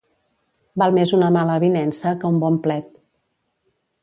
Val 0.83 0.95
més 0.95 1.13
una 1.17 1.29
mala 1.37 1.59
avinença 1.61 2.17
que 2.25 2.33
un 2.35 2.41
bon 2.45 2.61
plet. 2.65 2.89